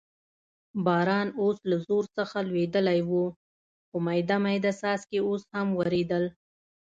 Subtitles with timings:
[0.85, 3.11] باران اوس له زور څخه لوېدلی و،
[3.87, 6.23] خو مېده مېده څاڅکي اوس هم ورېدل.